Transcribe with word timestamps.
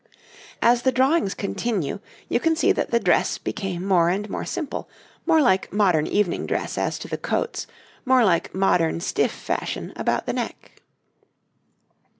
As 0.63 0.81
the 0.81 0.91
drawings 0.91 1.35
continue 1.35 1.99
you 2.27 2.39
can 2.39 2.55
see 2.55 2.71
that 2.71 2.89
the 2.89 2.99
dress 2.99 3.37
became 3.37 3.85
more 3.85 4.09
and 4.09 4.27
more 4.31 4.45
simple, 4.45 4.89
more 5.27 5.43
like 5.43 5.71
modern 5.71 6.07
evening 6.07 6.47
dress 6.47 6.75
as 6.75 6.97
to 6.97 7.07
the 7.07 7.19
coats, 7.19 7.67
more 8.03 8.25
like 8.25 8.51
modern 8.55 8.99
stiff 8.99 9.31
fashion 9.31 9.93
about 9.95 10.25
the 10.25 10.33
neck. 10.33 10.81